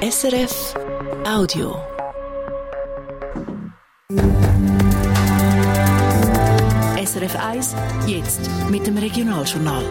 [0.00, 0.76] SRF
[1.26, 1.74] Audio.
[7.04, 7.74] SRF 1,
[8.06, 9.82] jetzt mit dem Regionaljournal.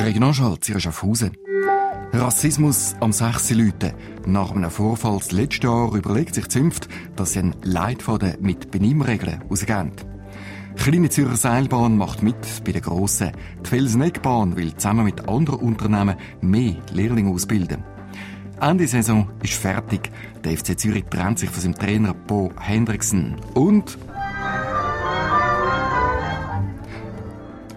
[0.00, 1.36] Regionalschall Schaffhausen.
[2.12, 3.50] Rassismus am 6.
[3.50, 3.94] Leuten.
[4.26, 9.40] Nach einem Vorfall das letzte Jahr überlegt sich Zünft, dass sie einen Leitfaden mit Benimmregeln
[9.48, 10.13] rausgeben.
[10.76, 13.32] Kleine Zürcher Seilbahn macht mit bei der grossen.
[13.64, 17.82] Die Felseneckbahn will zusammen mit anderen Unternehmen mehr Lehrlinge ausbilden.
[18.60, 20.10] Ende Saison ist fertig.
[20.44, 23.36] Der FC Zürich trennt sich von seinem Trainer Bo Hendrickson.
[23.54, 23.98] Und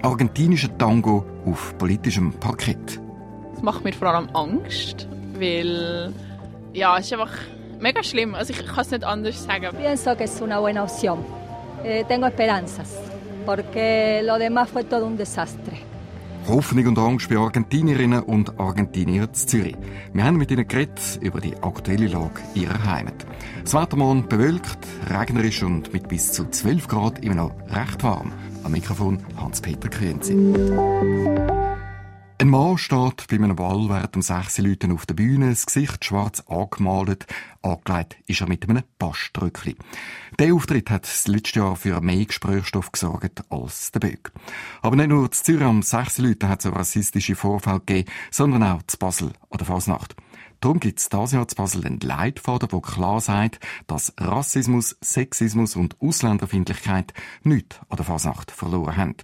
[0.02, 3.00] argentinischer Tango auf politischem Parkett.
[3.54, 5.08] Das macht mir vor allem Angst,
[5.38, 6.14] weil
[6.74, 7.34] ja, es ist einfach
[7.80, 8.36] mega schlimm.
[8.36, 9.76] Also ich kann es nicht anders sagen.
[9.76, 11.20] Pienso que es una buena opción.
[11.84, 12.90] Eh, tengo esperanzas,
[13.46, 15.78] porque lo demás fue todo un desastre.
[16.48, 19.76] Hoffnung und Angst bei Argentinierinnen und Argentiniern zu Zürich.
[20.14, 23.26] Wir haben mit ihnen geredet über die aktuelle Lage ihrer Heimat.
[23.64, 24.78] Das Wetter morgen bewölkt,
[25.10, 28.32] regnerisch und mit bis zu 12 Grad immer noch recht warm.
[28.64, 30.38] Am Mikrofon Hans-Peter Krönzi.
[32.40, 36.44] Ein Mann steht bei einem Ball während sechs Leuten auf der Bühne, das Gesicht schwarz
[36.48, 37.26] angemalt,
[37.64, 39.76] angelegt ist er mit einem Bastrückli.
[40.38, 44.32] Der Auftritt hat das letzte Jahr für mehr Gesprächsstoff gesorgt als der Böck.
[44.84, 48.84] Aber nicht nur zu Zürich am sechs Leuten hat es rassistische Vorfälle gegeben, sondern auch
[48.84, 50.16] zu Basel an der Fasnacht.
[50.60, 55.76] Darum gibt es dieses Jahr zu Basel einen Leitfaden, der klar sagt, dass Rassismus, Sexismus
[55.76, 59.16] und Ausländerfindlichkeit nichts an der Fasnacht verloren haben.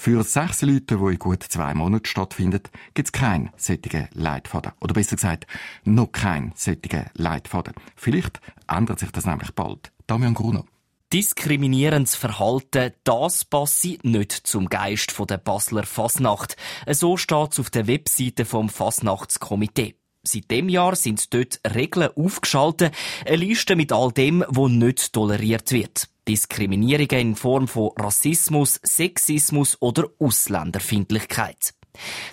[0.00, 4.70] Für sechs Leute, die in gut zwei Monaten stattfindet, gibt es keinen solchen Leitfaden.
[4.80, 5.48] Oder besser gesagt,
[5.82, 7.74] noch keinen solchen Leitfaden.
[7.96, 9.90] Vielleicht ändert sich das nämlich bald.
[10.06, 10.66] Damian Gruno.
[11.12, 16.56] Diskriminierendes Verhalten, das passe nicht zum Geist der Basler Fasnacht.
[16.88, 19.96] So steht es auf der Webseite vom Fasnachtskomitee.
[20.22, 22.94] Seit dem Jahr sind dort Regeln aufgeschaltet,
[23.26, 26.08] eine Liste mit all dem, was nicht toleriert wird.
[26.28, 31.74] Diskriminierungen in Form von Rassismus, Sexismus oder Ausländerfindlichkeit.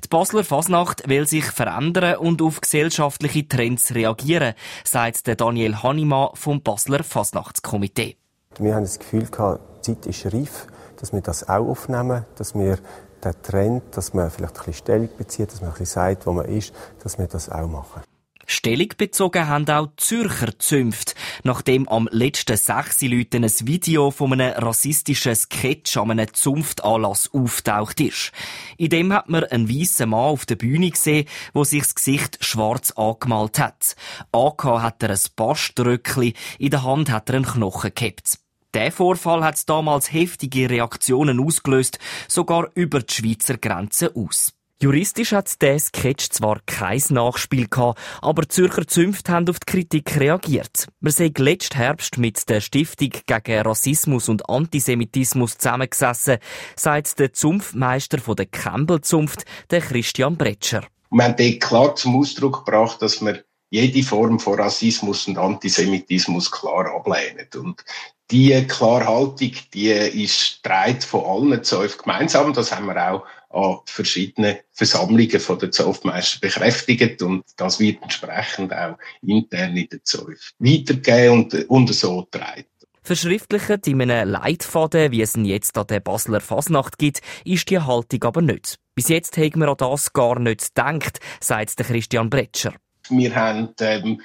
[0.03, 4.53] Die Basler Fasnacht will sich verändern und auf gesellschaftliche Trends reagieren,
[4.83, 8.17] sagt Daniel Hanima vom Basler Fasnachtskomitee.
[8.59, 10.67] Wir haben das Gefühl, die Zeit ist reif,
[10.99, 12.77] dass wir das auch aufnehmen, dass wir
[13.23, 16.33] den Trend, dass man vielleicht ein bisschen Stellung bezieht, dass man ein bisschen sagt, wo
[16.33, 18.01] man ist, dass wir das auch machen.
[18.45, 24.53] Stellung bezogen haben auch Zürcher Zünft, nachdem am letzten sechs Leuten ein Video von einem
[24.53, 28.31] rassistischen Sketch an einem Zunftanlass auftaucht ist.
[28.77, 32.43] In dem hat man einen weißen Mann auf der Bühne gesehen, wo sich das Gesicht
[32.43, 33.95] schwarz angemalt hat.
[34.31, 38.39] Angehabt hat er ein Baströckli, in der Hand hat er einen Knochen gehabt.
[38.73, 41.97] Der Vorfall hat damals heftige Reaktionen ausgelöst,
[42.27, 44.53] sogar über die Schweizer Grenze aus.
[44.81, 50.19] Juristisch hat der Sketch zwar kein Nachspiel gehabt, aber Zürcher Zünfte haben auf die Kritik
[50.19, 50.87] reagiert.
[50.99, 56.39] Wir sind letzten Herbst mit der Stiftung gegen Rassismus und Antisemitismus zusammengesessen,
[56.75, 60.83] sagt der Zunftmeister der Campbell-Zunft, der Christian Bretscher.
[61.09, 66.51] Wir haben dort klar zum Ausdruck gebracht, dass wir jede Form von Rassismus und Antisemitismus
[66.51, 67.47] klar ablehnen.
[67.55, 67.85] Und
[68.29, 72.53] die Klarhaltung, die ist dreit von allen ZOF gemeinsam.
[72.53, 73.23] Das haben wir auch
[73.55, 80.01] an verschiedenen Versammlungen von den ZOF-Meister bekräftigt und das wird entsprechend auch intern in den
[80.03, 82.67] ZOF weitergegeben und, und so dreit.
[83.01, 87.79] Verschriftlicht in einem Leitfaden, wie es ihn jetzt an der Basler Fasnacht gibt, ist die
[87.79, 88.77] Haltung aber nicht.
[88.95, 92.73] Bis jetzt haben wir an das gar nicht gedacht, sagt der Christian Bretscher.
[93.09, 94.21] Wir haben ähm,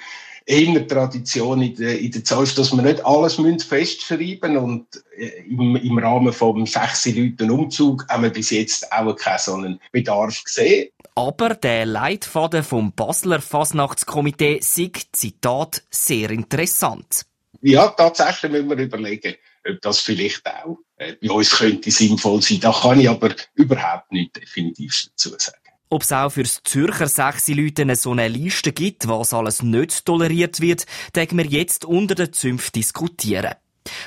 [0.46, 4.86] eher Tradition in der, in der Zeit, dass wir nicht alles festschreiben müssen und
[5.16, 9.54] äh, im, im Rahmen vom sechs Leuten Umzug haben wir bis jetzt auch keinen so
[9.54, 10.88] einen Bedarf gesehen.
[11.14, 17.26] Aber der Leitfaden vom Basler Fasnachtskomitee sieht, Zitat, sehr interessant.
[17.62, 19.34] Ja, tatsächlich müssen wir überlegen,
[19.68, 22.60] ob das vielleicht auch äh, bei uns könnte sinnvoll sein.
[22.60, 25.58] Da kann ich aber überhaupt nicht definitiv dazu sagen.
[25.92, 30.60] Ob es auch fürs Zürcher sechsi Leute so eine Liste gibt, was alles nicht toleriert
[30.60, 33.54] wird, denken wir jetzt unter den Zünft diskutieren.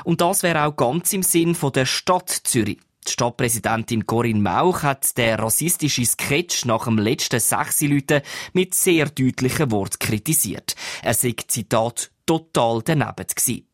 [0.06, 2.80] Und das wäre auch ganz im Sinn von der Stadt Zürich.
[3.06, 9.10] Die Stadtpräsidentin Corinne Mauch hat den rassistischen Sketch nach dem letzten sechsi Leute mit sehr
[9.10, 10.76] deutlichen Worten kritisiert.
[11.02, 13.68] Er sei, Zitat, total daneben gewesen.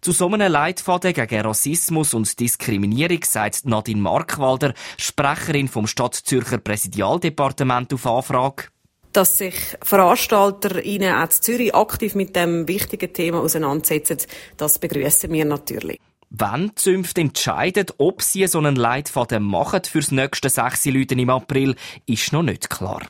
[0.00, 7.92] Zu so einem Leitfaden gegen Rassismus und Diskriminierung sagt Nadine Markwalder, Sprecherin vom Stadtzürcher Präsidialdepartement
[7.94, 8.64] auf Anfrage
[9.12, 14.18] dass sich VeranstalterInnen auch in Zürich aktiv mit dem wichtigen Thema auseinandersetzen,
[14.56, 15.98] das begrüßen wir natürlich.
[16.30, 21.30] Wenn die Zünfte entscheiden, ob sie so einen Leitfaden machen fürs nächste sechs Leute im
[21.30, 21.74] April,
[22.06, 23.02] ist noch nicht klar.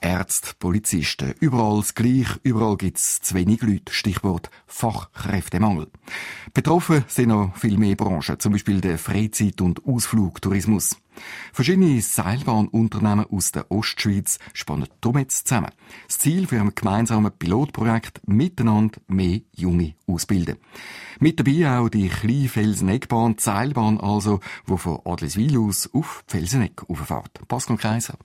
[0.00, 1.34] Ärzte, Polizisten.
[1.40, 3.92] Überall das Gleiche, überall gibt's zu wenig Leute.
[3.92, 5.88] Stichwort Fachkräftemangel.
[6.54, 10.96] Betroffen sind noch viel mehr Branchen, zum Beispiel der Freizeit- und Ausflugtourismus.
[11.52, 15.72] Verschiedene Seilbahnunternehmen aus der Ostschweiz spannen darum jetzt zusammen.
[16.06, 20.56] Das Ziel für ein gemeinsames Pilotprojekt miteinander mehr Junge ausbilden.
[21.18, 26.84] Mit dabei auch die kleine Felseneggbahn, die Seilbahn also, die von Adliswil aus auf Felsenegg
[26.88, 27.46] auffährt.
[27.48, 28.16] Pascal Kaiser.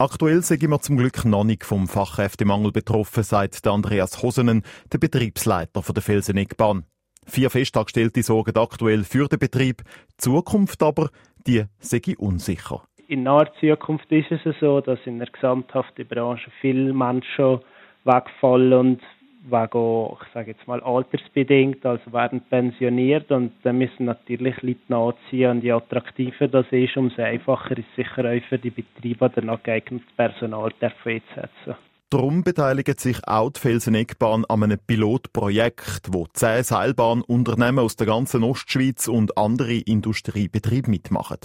[0.00, 4.62] Aktuell sind wir zum Glück noch nicht vom Fachkräftemangel betroffen, sagt Andreas Hosenen,
[4.92, 6.84] der Betriebsleiter der Felseneggbahn.
[7.26, 9.82] Vier Festangestellte sorgen aktuell für den Betrieb.
[10.12, 11.10] Die Zukunft aber,
[11.48, 12.84] die sei unsicher.
[13.08, 17.58] In naher Zukunft ist es so, dass in der gesamthaften Branche viele Menschen
[18.04, 19.00] wegfallen und
[19.44, 25.50] wegen, ich sage jetzt mal, altersbedingt, also werden pensioniert und dann müssen natürlich Leute nachziehen
[25.50, 30.08] und je attraktiver das ist, umso einfacher ist sicher auch für die Betriebe, danach geeignetes
[30.16, 31.76] Personal einzusetzen.
[32.10, 38.44] Darum beteiligt sich auch die Felseneggbahn an einem Pilotprojekt, wo zehn Seilbahnunternehmen aus der ganzen
[38.44, 41.36] Ostschweiz und andere Industriebetriebe mitmachen.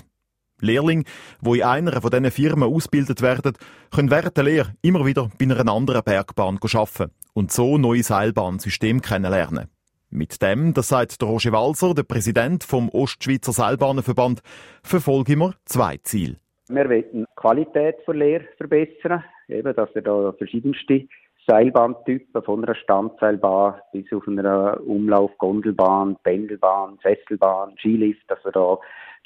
[0.61, 1.03] Lehrlinge,
[1.41, 3.57] die in einer von diesen Firmen ausgebildet werden,
[3.91, 9.01] können während der Lehre immer wieder bei einer anderen Bergbahn arbeiten und so neue Seilbahnsysteme
[9.01, 9.69] kennenlernen.
[10.09, 14.41] Mit dem, das sagt der Roger Walser, der Präsident vom Ostschweizer Seilbahnenverband,
[14.83, 16.37] verfolgen wir zwei Ziele.
[16.69, 21.07] Wir wollen die Qualität der Lehre verbessern, eben, dass wir da verschiedenste
[21.47, 28.77] Seilbahntypen von einer Standseilbahn bis auf einer Umlauf-Gondelbahn, Pendelbahn, Sesselbahn, Skilift, dass wir da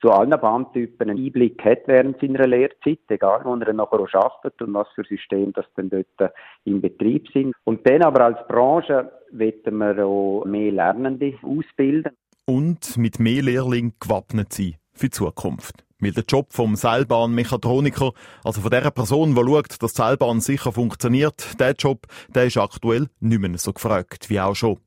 [0.02, 4.62] zu allen Bahntypen einen Einblick hat während seiner Lehrzeit, egal wo er nachher auch arbeitet
[4.62, 6.34] und was für Systeme das dann dort
[6.66, 7.56] im Betrieb sind.
[7.64, 12.14] Und dann aber als Branche wollen wir auch mehr Lernende ausbilden.
[12.46, 15.84] Und mit mehr Lehrlingen gewappnet sein für die Zukunft.
[16.00, 18.12] Weil der Job vom Seilbahnmechatroniker,
[18.44, 22.58] also von der Person, die schaut, dass die Seilbahn sicher funktioniert, der Job, der ist
[22.58, 24.80] aktuell nicht mehr so gefragt wie auch schon.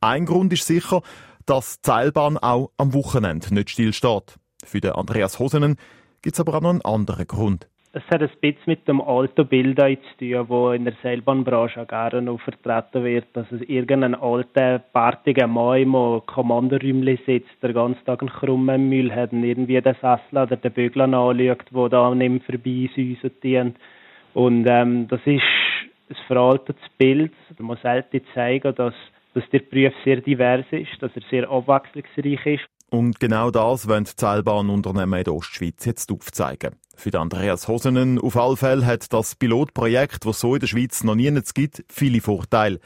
[0.00, 1.02] Ein Grund ist sicher,
[1.46, 4.36] dass die Seilbahn auch am Wochenende nicht stillsteht.
[4.64, 5.76] Für den Andreas Hosenen
[6.22, 7.68] gibt es aber auch noch einen anderen Grund.
[7.96, 12.22] Es hat ein bisschen mit dem alten Bild zu tun, wo in der Seilbahnbranche gerne
[12.22, 15.92] noch vertreten wird, dass es irgendein alter, bärtiger Mann im
[16.26, 20.72] Kommandoräumchen sitzt, der ganzen Tag einen krummen Müll hat und irgendwie den Sessel oder den
[20.72, 23.76] Bügel anschaut, der da nicht vorbei säuselt.
[24.34, 25.42] Und ähm, das ist
[26.10, 27.32] ein veraltetes Bild.
[27.58, 28.94] Man muss halt zeigen, dass,
[29.34, 32.73] dass der Beruf sehr divers ist, dass er sehr abwechslungsreich ist.
[32.90, 36.76] Und genau das wollen die Seilbahnunternehmen in der Ostschweiz jetzt aufzeigen.
[36.96, 41.16] Für Andreas Hosenen auf alle Fälle hat das Pilotprojekt, das so in der Schweiz noch
[41.16, 42.78] nie gibt, viele Vorteile.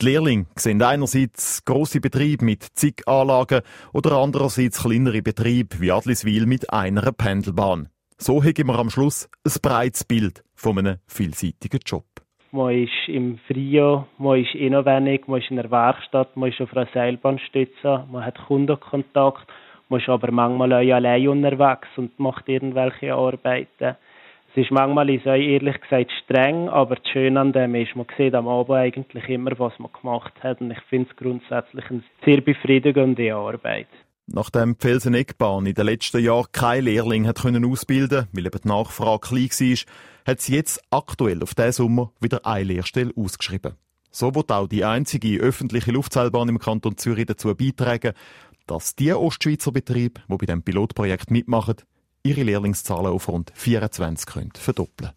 [0.00, 3.60] Die Lehrlinge sehen einerseits grosse Betriebe mit zig Anlagen
[3.92, 7.88] oder andererseits kleinere Betriebe wie Adliswil mit einer Pendelbahn.
[8.18, 12.21] So haben wir am Schluss ein breites Bild von einem vielseitigen Job.
[12.54, 16.76] Man ist im Frio, man ist inwendig, man ist in der Werkstatt, man ist auf
[16.76, 19.50] einer Seilbahnstütze, man hat Kundenkontakt,
[19.88, 23.96] man ist aber manchmal auch allein unterwegs und macht irgendwelche Arbeiten.
[24.50, 28.04] Es ist manchmal, ich sage ehrlich gesagt, streng, aber das Schöne an dem ist, man
[28.18, 32.02] sieht am Abend eigentlich immer, was man gemacht hat und ich finde es grundsätzlich eine
[32.22, 33.88] sehr befriedigende Arbeit.
[34.34, 38.68] Nachdem die Felsen-Eckbahn in den letzten Jahren kein Lehrling hat können ausbilden weil eben die
[38.68, 39.78] Nachfrage klein war,
[40.26, 43.74] hat sie jetzt aktuell auf diesen Sommer wieder eine Lehrstelle ausgeschrieben.
[44.10, 48.14] So wird auch die einzige öffentliche Luftseilbahn im Kanton Zürich dazu beitragen,
[48.66, 51.76] dass die Ostschweizer Betriebe, die bei dem Pilotprojekt mitmachen,
[52.22, 55.10] ihre Lehrlingszahlen auf rund 24 können verdoppeln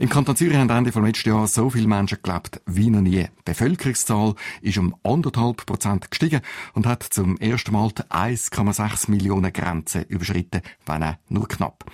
[0.00, 3.24] Im Kanton Zürich haben Ende vom letzten Jahr so viele Menschen gelebt wie noch nie.
[3.24, 6.40] Die Bevölkerungszahl ist um anderthalb Prozent gestiegen
[6.72, 11.84] und hat zum ersten Mal die 1,6 Millionen Grenze überschritten, wenn auch nur knapp.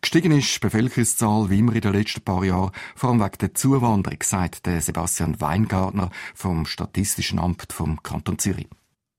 [0.00, 3.54] Gestiegen ist die Bevölkerungszahl wie immer in den letzten paar Jahren, vor allem wegen der
[3.54, 8.68] Zuwanderung, sagt Sebastian Weingartner vom Statistischen Amt vom Kanton Zürich.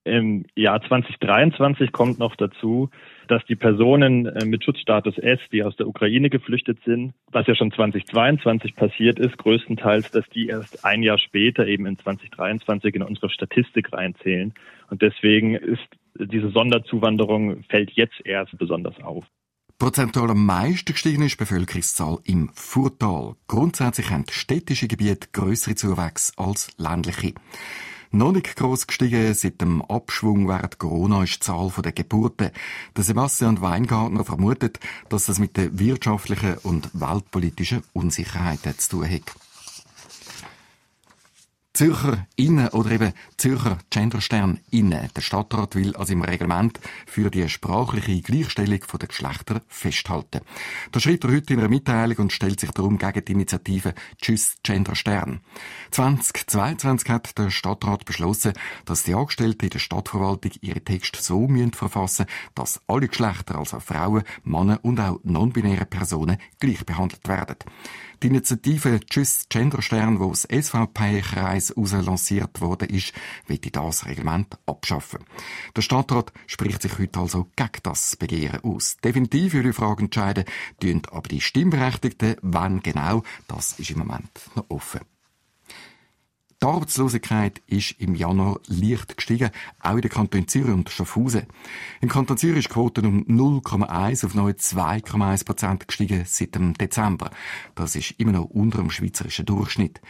[0.09, 2.89] Im Jahr 2023 kommt noch dazu,
[3.27, 7.55] dass die Personen äh, mit Schutzstatus S, die aus der Ukraine geflüchtet sind, was ja
[7.55, 13.03] schon 2022 passiert ist, größtenteils, dass die erst ein Jahr später eben in 2023 in
[13.03, 14.53] unsere Statistik reinzählen.
[14.89, 19.25] Und deswegen ist diese Sonderzuwanderung fällt jetzt erst besonders auf.
[19.77, 23.35] Prozentual am meisten gestiegen ist die Bevölkerungszahl im Furtal.
[23.47, 27.33] Grundsätzlich haben städtische Gebiete größere Zuwächse als ländliche.
[28.11, 32.49] Noch nicht gross gestiegen seit dem Abschwung während Corona ist die Zahl der Geburten.
[32.97, 39.48] Der Sebastian Weingartner vermutet, dass das mit der wirtschaftlichen und weltpolitischen Unsicherheit zu tun hat.
[41.79, 45.07] Zürcher Innen oder eben Zürcher Genderstern Innen.
[45.15, 50.41] Der Stadtrat will also im Reglement für die sprachliche Gleichstellung der Geschlechter festhalten.
[50.91, 54.57] Das schreibt er heute in einer Mitteilung und stellt sich darum gegen die Initiative Tschüss
[54.61, 55.39] Genderstern.
[55.91, 58.51] 2022 hat der Stadtrat beschlossen,
[58.83, 63.79] dass die Angestellten in der Stadtverwaltung ihre Texte so müssen verfassen, dass alle Geschlechter, also
[63.79, 67.55] Frauen, Männer und auch non-binäre Personen gleich behandelt werden.
[68.21, 73.13] Die Initiative Tschüss Genderstern, wo aus SVP-Kreis lanciert worden ist,
[73.47, 75.23] will das Reglement abschaffen.
[75.73, 78.97] Der Stadtrat spricht sich heute also gegen das Begehren aus.
[78.97, 80.43] Definitiv für die Frage entscheiden,
[80.81, 84.99] tun aber die Stimmberechtigten, wann genau, das ist im Moment noch offen.
[86.61, 89.49] Die Arbeitslosigkeit ist im Januar leicht gestiegen,
[89.79, 91.43] auch in den Kanton Zürich und Schaffhausen.
[92.01, 96.73] Im Kanton Zürich ist die Quote um 0,1 auf neu 2,1 Prozent gestiegen seit dem
[96.73, 97.31] Dezember.
[97.75, 100.01] Das ist immer noch unter dem schweizerischen Durchschnitt.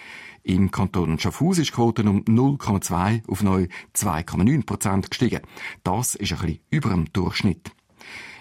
[0.41, 5.41] Im Kanton Schaffhausen ist die Quote um 0,2 auf neu 2,9 Prozent gestiegen.
[5.83, 7.73] Das ist ein bisschen über dem Durchschnitt.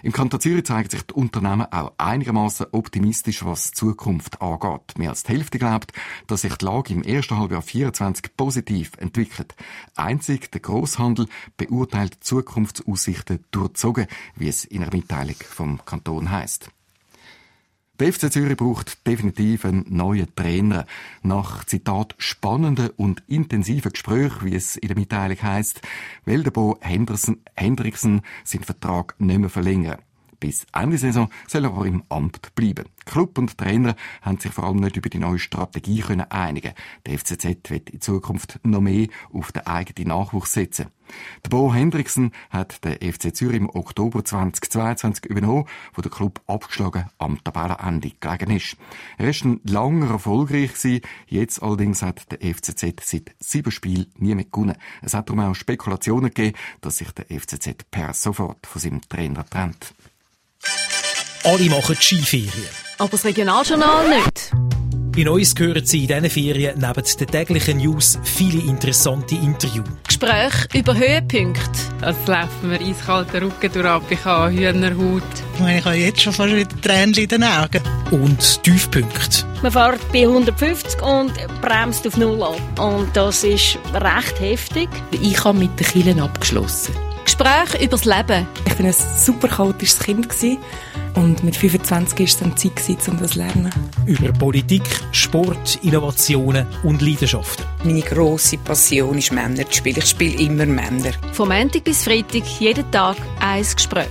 [0.01, 4.97] Im Kanton Zürich zeigen sich die Unternehmen auch einigermaßen optimistisch, was die Zukunft angeht.
[4.97, 5.91] Mehr als die Hälfte glaubt,
[6.27, 9.55] dass sich die Lage im ersten Halbjahr 24 positiv entwickelt.
[9.95, 11.27] Einzig der Großhandel
[11.57, 16.71] beurteilt Zukunftsaussichten durchzogen, wie es in einer Mitteilung vom Kanton heißt.
[17.99, 20.85] Der FC Zürich braucht definitiv einen neuen Trainer.
[21.21, 25.81] Nach Zitat spannenden und intensiven Gesprächen, wie es in der Mitteilung heißt,
[26.23, 29.97] will der Bo Hendrickson seinen Vertrag nicht mehr verlängern.
[30.39, 32.85] Bis Ende Saison soll er auch im Amt bleiben.
[33.05, 36.73] Club und Trainer haben sich vor allem nicht über die neue Strategie können einigen.
[37.05, 40.87] Der FCZ wird in Zukunft noch mehr auf den eigenen Nachwuchs setzen.
[41.43, 47.09] Der Bo Hendrickson hat den FC Zürich im Oktober 2022 übernommen, wo der Club abgeschlagen
[47.17, 48.77] am Tabellenende gelegen ist.
[49.17, 51.01] Er ist ein langer erfolgreich gewesen.
[51.27, 54.75] Jetzt allerdings hat der FCZ seit sieben Spielen nie mehr gewonnen.
[55.01, 59.45] Es hat darum auch Spekulationen gegeben, dass sich der FCZ per sofort von seinem Trainer
[59.45, 59.95] trennt.
[61.43, 62.51] Alle machen Skiferien.
[62.97, 64.51] Aber das Regionaljournal nicht.
[65.15, 69.87] In uns hören Sie in diesen Ferien neben den täglichen News viele interessante Interviews.
[70.05, 71.79] Gespräche über Höhepunkte.
[72.01, 75.23] Es laufen wir eiskalten Rücken durch, ich habe Hühnerhaut.
[75.53, 77.81] Ich, meine, ich habe jetzt schon fast wieder Tränen in den Augen.
[78.11, 79.45] Und Tiefpunkte.
[79.61, 82.79] Man fährt bei 150 und bremst auf Null ab.
[82.79, 84.89] Und das ist recht heftig.
[85.11, 86.93] Ich habe mit den Kielen abgeschlossen.
[87.23, 88.47] Gespräche über das Leben.
[88.65, 90.27] Ich war ein super chaotisches Kind.
[91.19, 93.69] Und mit 25 war es dann Zeit, um das zu lernen.
[94.05, 97.65] Über Politik, Sport, Innovationen und Leidenschaften.
[97.83, 99.97] Meine grosse Passion ist Männer zu spielen.
[99.97, 101.11] Ich spiele immer Männer.
[101.33, 104.07] Vom Montag bis Freitag, jeden Tag ein Gespräch.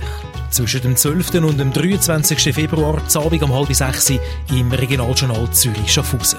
[0.51, 1.33] Zwischen dem 12.
[1.43, 2.53] und dem 23.
[2.53, 4.11] Februar, Abend um halb sechs
[4.51, 6.37] im Regionaljournal Zürich-Schaffhausen.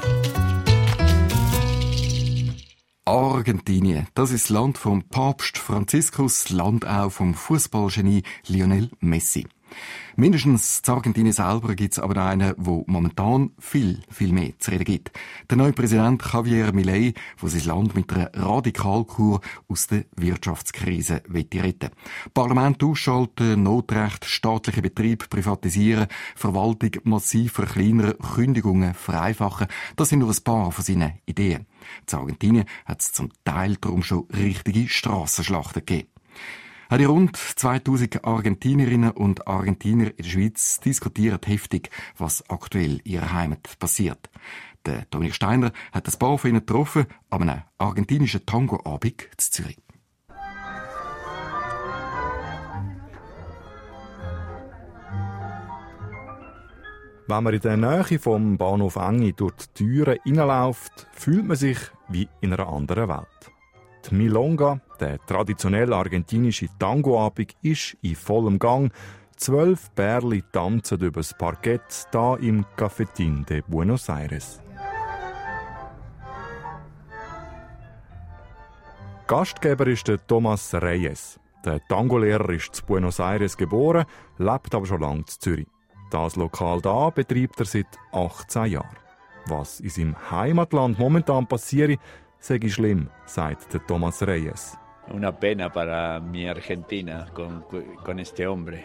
[3.06, 9.48] Argentinien, das ist das Land vom Papst Franziskus, Land auch vom Fußballgenie Lionel Messi.
[10.16, 14.84] Mindestens zu Argentinien selber gibt es aber einen, wo momentan viel, viel mehr zu reden
[14.84, 15.12] gibt.
[15.48, 21.90] Der neue Präsident Javier Milei, der sein Land mit einer Radikalkur aus der Wirtschaftskrise retten
[22.34, 30.44] Parlament ausschalten, Notrecht, staatliche Betrieb privatisieren, Verwaltung massiv verkleinern, Kündigungen vereinfachen, das sind nur ein
[30.44, 31.66] paar von seinen Ideen.
[32.10, 36.08] In Argentinien hat es zum Teil darum schon richtige Strassenschlachten gegeben.
[36.98, 43.32] Die rund 2000 Argentinierinnen und Argentinier in der Schweiz diskutieren heftig, was aktuell in ihrer
[43.32, 44.28] Heimat passiert.
[44.84, 49.78] Der Dominik Steiner hat das paar von ihnen getroffen an einem argentinischen Tango-Abend in Zürich.
[57.28, 61.78] Wenn man in der Nähe vom Bahnhof Engi durch die Türen hineinläuft, fühlt man sich
[62.08, 63.59] wie in einer anderen Welt.
[64.08, 68.92] Die Milonga, der traditionelle argentinische Tangoabend, ist in vollem Gang.
[69.36, 74.62] Zwölf Bärli tanzen übers Parkett da im Cafetín de Buenos Aires.
[79.26, 81.38] Gastgeber ist der Thomas Reyes.
[81.64, 84.06] Der Tangolehrer ist zu Buenos Aires geboren,
[84.38, 85.68] lebt aber schon lange in Zürich.
[86.10, 88.96] Das Lokal da betreibt er seit 18 Jahren.
[89.46, 92.00] Was in seinem Heimatland momentan passiert,
[92.40, 94.76] sei schlimm, sagt der Thomas Reyes.
[95.12, 97.64] Una pena para mi Argentina con,
[98.04, 98.84] con este hombre,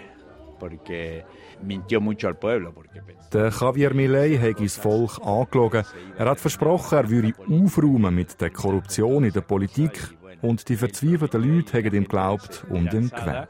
[0.59, 1.23] porque
[1.63, 2.73] mintió mucho al pueblo.
[2.73, 3.01] Porque...
[3.31, 5.83] Der Javier Milei hat das Volk angelogen.
[6.17, 9.99] Er hat versprochen, er würde aufräumen mit der Korruption in der Politik
[10.41, 13.49] und die verzweifelten Leute haben ihm geglaubt und ihm gewählt.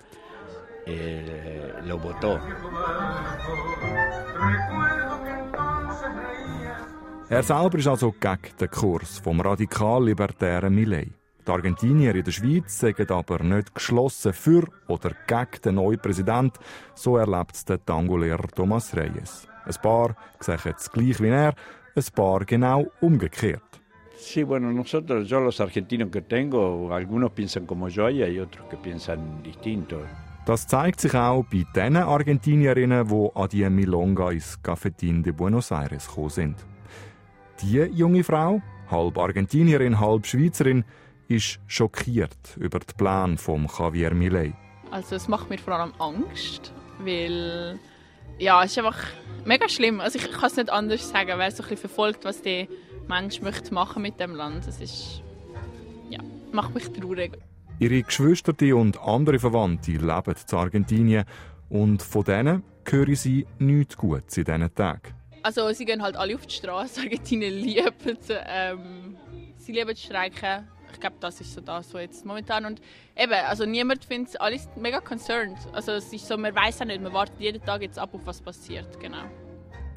[7.35, 11.11] Er selber ist also gegen den Kurs vom radikal-libertären Millet.
[11.45, 16.57] Die Argentinier in der Schweiz sagen aber nicht geschlossen für oder gegen den neuen Präsidenten.
[16.93, 19.49] So erlebt es der Tango-Lehrer Thomas Reyes.
[19.65, 21.53] Ein paar sehen es gleich wie er,
[21.93, 23.81] ein paar genau umgekehrt.
[24.17, 28.65] Sí, bueno, nosotros, yo los argentinos que tengo, algunos piensan como yo y hay otros
[28.69, 29.97] que piensan distinto.
[30.45, 35.73] Das zeigt sich auch bei den Argentinierinnen, die an die Milonga ins Cafetín de Buenos
[35.73, 36.74] Aires gekommen sind.
[37.61, 40.83] Die junge Frau, halb Argentinierin, halb Schweizerin,
[41.27, 44.53] ist schockiert über den Plan von Javier Milei.
[44.91, 47.79] Also es macht mir vor allem Angst, weil
[48.37, 48.99] ja, es ist einfach
[49.45, 50.01] mega schlimm.
[50.01, 52.67] Also ich, kann es nicht anders sagen, wer so ein bisschen verfolgt, was der
[53.07, 54.67] Mensch möchte machen mit dem Land.
[54.67, 55.23] Es ist
[56.09, 56.19] ja,
[56.51, 57.37] macht mich traurig.
[57.79, 61.25] Ihre Geschwister und andere Verwandte leben in Argentinien
[61.69, 65.14] und von denen hören sie nichts Gutes in diesen Tagen.
[65.45, 67.01] Also sie gehen halt alle auf die Straße.
[67.03, 69.15] Argentinien liebt ähm,
[69.57, 72.65] sie lieben Streiken ich glaube, das ist so das, so jetzt momentan.
[72.65, 72.81] Und
[73.17, 75.57] eben, also niemand findet alles mega concerned.
[75.73, 78.21] Also es ist so, man weiß ja nicht, man wartet jeden Tag jetzt ab, auf
[78.23, 79.25] was passiert, genau.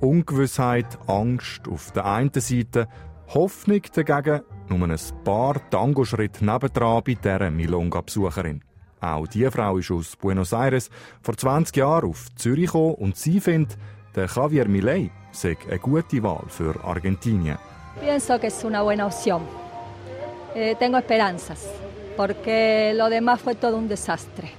[0.00, 2.88] Ungewissheit, Angst auf der einen Seite,
[3.28, 8.64] Hoffnung dagegen, nur ein paar Tango-Schritte nebendran bei dieser Milonga-Besucherin.
[9.00, 10.90] Auch diese Frau ist aus Buenos Aires
[11.22, 13.78] vor 20 Jahren auf Zürich gekommen und sie findet,
[14.16, 17.58] der Javier Milei sei eine gute Wahl für Argentinien.
[18.00, 19.42] Pienso que es una buena opción.
[20.54, 21.66] eh, tengo esperanzas,
[22.16, 24.50] porque lo demás fue todo un desastre.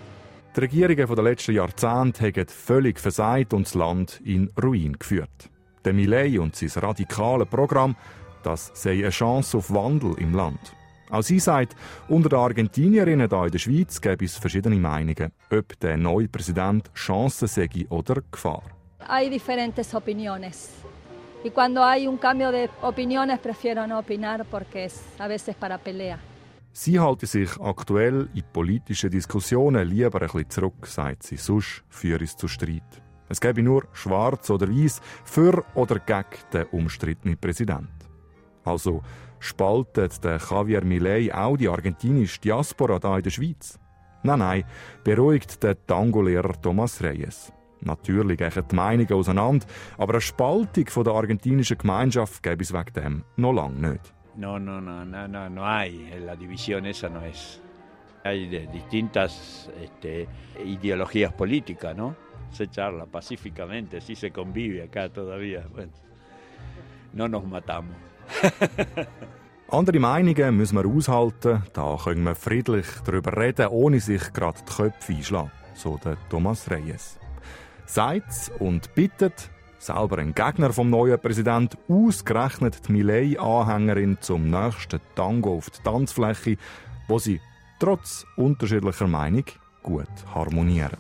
[0.55, 5.49] Die Regierungen der letzten Jahrzehnte haben völlig versagt und das Land in Ruin geführt.
[5.85, 7.95] Der Millet und sein radikales Programm,
[8.43, 10.59] das sei eine Chance auf Wandel im Land.
[11.11, 11.75] Auch sie sagt,
[12.07, 16.91] unter den Argentinierinnen hier in der Schweiz gäbe es verschiedene Meinungen, ob der neue Präsident
[16.93, 18.63] Chance sei oder Gefahr.
[19.07, 20.71] Hay diferentes opiniones.
[21.43, 25.77] Y cuando hay un cambio de opiniones prefiero no opinar porque es a veces para
[25.77, 26.19] pelea.
[26.71, 31.37] Sie halte sich aktuell in politischen Diskussionen lieber ein bisschen zurück, sagt sie.
[31.37, 33.01] Sonst führe es zu Streit.
[33.27, 37.89] Es gäbe nur schwarz oder weiß für oder gegen den umstrittenen Präsident.
[38.63, 39.01] Also
[39.39, 43.79] spaltet der Javier Milei auch die argentinische Diaspora da in der Schweiz?
[44.23, 44.63] Nein, nein,
[45.03, 47.53] beruhigt der Tango-Lehrer Thomas Reyes.
[47.81, 49.65] Natürlich gehen die Meinungen auseinander,
[49.97, 54.13] aber eine Spaltung von der argentinischen Gemeinschaft gäbe es wegen dem noch lange nicht.
[54.35, 56.09] No, no, no, no, no, no hay.
[56.25, 57.61] La división esa no es.
[58.23, 60.27] Hay distintas este,
[60.65, 62.15] ideologías políticas, ¿no?
[62.51, 65.65] Se charla pacíficamente, sí se convive acá todavía.
[65.73, 65.91] Bueno,
[67.13, 67.95] no nos matamos.
[69.71, 74.73] Andere Meinungen müssen wir aushalten, da können wir friedlich darüber reden, ohne sich gerade die
[74.73, 77.18] Köpfe einschlagen, so der Thomas Reyes
[77.89, 79.49] sagt und bittet
[79.79, 86.57] selber ein Gegner vom neuen Präsident, ausgerechnet die Millet-Anhängerin zum nächsten Tango auf die Tanzfläche,
[87.07, 87.41] wo sie
[87.79, 89.45] trotz unterschiedlicher Meinung
[89.81, 90.97] gut harmonieren.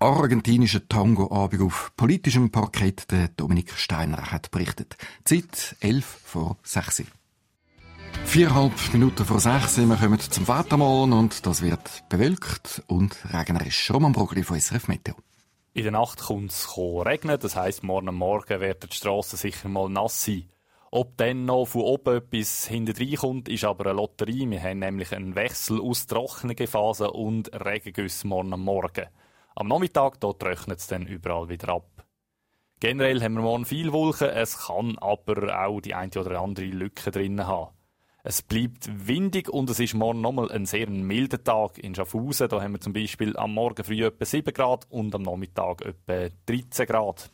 [0.00, 4.98] Argentinischer Tango-Abend auf politischem Parkett, der Dominik Steiner hat berichtet.
[5.24, 7.04] Zeit 11 vor 6
[8.26, 13.90] Viereinhalb Minuten vor sechs wir kommen zum Wettermond und das wird bewölkt und regnerisch.
[13.90, 15.14] Roman Brogli von SRF Meteo.
[15.72, 19.88] In der Nacht kommt es regnen, das heisst, morgen Morgen werden die Strassen sicher mal
[19.88, 20.48] nass sein.
[20.90, 24.48] Ob dann noch von oben etwas hinterher kommt, ist aber eine Lotterie.
[24.48, 29.06] Wir haben nämlich einen Wechsel aus trockenen Phasen und Regengüssen morgen Morgen.
[29.56, 32.06] Am Nachmittag trocknet es dann überall wieder ab.
[32.78, 37.10] Generell haben wir morgen viel Wolken, es kann aber auch die eine oder andere Lücke
[37.10, 37.73] drin haben.
[38.26, 42.48] Es bleibt windig und es ist morgen nochmal ein sehr milder Tag in Schaffhausen.
[42.48, 46.34] Da haben wir zum Beispiel am Morgen früh etwa 7 Grad und am Nachmittag etwa
[46.46, 47.30] 13 Grad.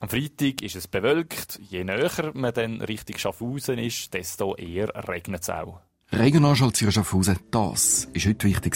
[0.00, 1.60] Am Freitag ist es bewölkt.
[1.68, 5.80] Je näher man dann Richtung Schaffhausen ist, desto eher regnet es auch.
[6.10, 8.74] Regionalschalzieher Schaffhausen, das ist heute wichtig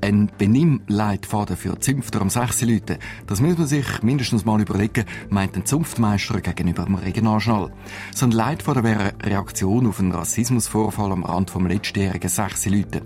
[0.00, 2.98] ein Benimmleitfaden für Zünfter am 6 Leute.
[3.26, 7.72] Das muss man sich mindestens mal überlegen, meint ein Zunftmeister gegenüber dem Regionalschnall.
[8.14, 13.02] So ein Leitfaden wäre eine Reaktion auf einen Rassismusvorfall am Rand vom letztjährigen 6 Leute.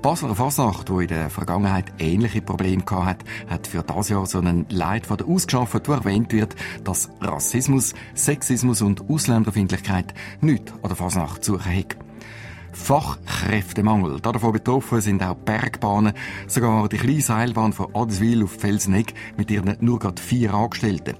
[0.00, 4.66] Basler Fasnacht, wo in der Vergangenheit ähnliche Probleme hat, hat für das Jahr so einen
[4.68, 11.54] Leitfaden ausgeschaffen, wo erwähnt wird, dass Rassismus, Sexismus und Ausländerfindlichkeit nichts an der Fasnacht zu
[11.54, 12.07] suchen haben.
[12.78, 14.20] Fachkräftemangel.
[14.20, 16.14] Davon betroffen sind auch Bergbahnen,
[16.46, 21.16] sogar die kleine Seilbahn von Adeswil auf Felsenegg mit ihren nur gerade vier Angestellten.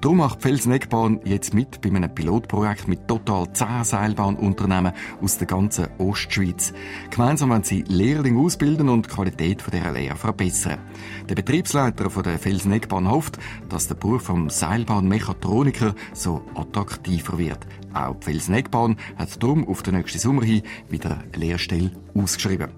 [0.00, 5.46] Darum macht die Felseneggbahn jetzt mit bei einem Pilotprojekt mit total zehn Seilbahnunternehmen aus der
[5.46, 6.72] ganzen Ostschweiz.
[7.10, 10.80] Gemeinsam wollen sie Lehrlinge ausbilden und die Qualität dieser Lehre verbessern.
[11.28, 17.64] Der Betriebsleiter von der Felseneggbahn hofft, dass der Beruf vom Seilbahnmechatroniker so attraktiver wird.
[17.94, 22.70] Auch die Felseneggbahn hat darum auf den nächsten Sommer hin wieder eine Lehrstelle ausgeschrieben.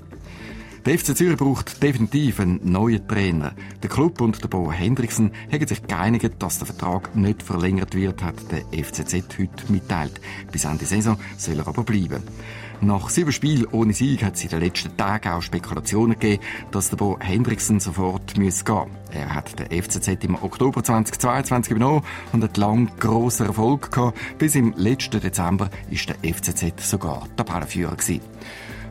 [0.86, 3.54] Der FC Zürich braucht definitiv einen neuen Trainer.
[3.82, 8.22] Der Club und der Bo Hendrickson haben sich geeinigt, dass der Vertrag nicht verlängert wird,
[8.22, 10.20] hat der FCZ heute mitteilt.
[10.52, 12.22] Bis Ende Saison soll er aber bleiben.
[12.82, 16.90] Nach sieben Spielen ohne Sieg hat es in den letzten Tagen auch Spekulationen gegeben, dass
[16.90, 18.62] der Bo Hendrickson sofort gehen muss.
[19.10, 24.18] Er hat den FCZ im Oktober 2022 übernommen und hat lang grossen Erfolg gehabt.
[24.36, 28.20] Bis im letzten Dezember ist der FCZ sogar Tabellenführer gewesen.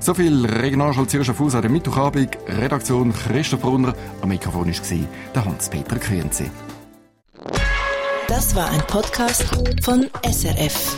[0.04, 2.38] So viel Regionalschule Zürcher Fuß an der Mittwochabend.
[2.46, 3.94] Redaktion Christoph Brunner.
[4.22, 6.52] Am Mikrofon war der Hans-Peter Kühnsee.
[8.28, 9.46] Das war ein Podcast
[9.82, 10.98] von SRF.